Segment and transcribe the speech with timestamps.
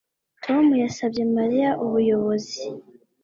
[0.43, 2.63] Tom yasabye Mariya ubuyobozi